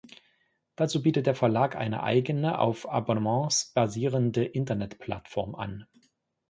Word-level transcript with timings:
Dazu 0.77 1.03
bietet 1.03 1.27
der 1.27 1.35
Verlag 1.35 1.75
eine 1.75 2.01
eigene 2.01 2.57
auf 2.57 2.89
Abonnements 2.89 3.71
basierende 3.75 4.43
Internetplattform 4.43 5.53
an. 5.53 5.85